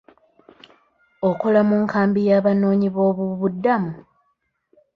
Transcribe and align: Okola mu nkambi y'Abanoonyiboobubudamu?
Okola 1.29 1.61
mu 1.67 1.75
nkambi 1.83 2.19
y'Abanoonyiboobubudamu? 2.29 3.91